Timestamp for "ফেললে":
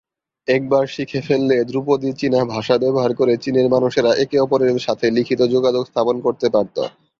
1.27-1.57